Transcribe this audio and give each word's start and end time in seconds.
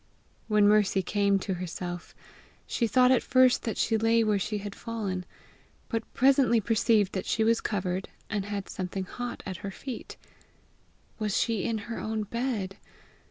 When 0.47 0.67
Mercy 0.67 1.03
came 1.03 1.37
to 1.37 1.53
herself, 1.53 2.15
she 2.65 2.87
thought 2.87 3.11
at 3.11 3.21
first 3.21 3.61
that 3.65 3.77
she 3.77 3.99
lay 3.99 4.23
where 4.23 4.39
she 4.39 4.57
had 4.57 4.73
fallen, 4.73 5.27
but 5.89 6.11
presently 6.15 6.59
perceived 6.59 7.13
that 7.13 7.27
she 7.27 7.43
was 7.43 7.61
covered, 7.61 8.09
and 8.27 8.45
had 8.45 8.67
something 8.67 9.03
hot 9.03 9.43
at 9.45 9.57
her 9.57 9.69
feet: 9.69 10.17
was 11.19 11.37
she 11.37 11.65
in 11.65 11.77
her 11.85 11.99
own 11.99 12.23
bed? 12.23 12.77